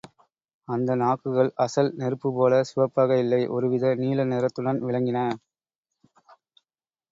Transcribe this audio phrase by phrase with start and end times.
[0.67, 5.19] அந்த நாக்குகள் அசல் நெருப்புப் போல சிவப்பாக இல்லை, ஒரு வித நீல நிறத்துடன் விளங்கின.